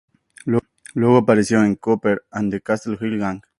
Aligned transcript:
Luego 0.95 1.17
apareció 1.17 1.63
en 1.63 1.75
"Cooper 1.75 2.23
and 2.31 2.51
the 2.51 2.59
Castle 2.59 2.97
Hill 2.99 3.19
Gang". 3.19 3.41